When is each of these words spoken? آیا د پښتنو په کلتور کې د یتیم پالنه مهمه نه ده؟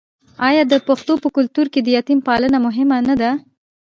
آیا 0.47 0.63
د 0.67 0.73
پښتنو 0.87 1.15
په 1.23 1.29
کلتور 1.37 1.65
کې 1.73 1.79
د 1.81 1.87
یتیم 1.97 2.19
پالنه 2.27 2.57
مهمه 2.65 2.97
نه 3.07 3.15
ده؟ 3.21 3.31